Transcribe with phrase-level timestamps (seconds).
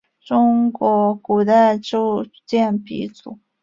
[0.19, 3.37] 中国古代铸剑鼻祖。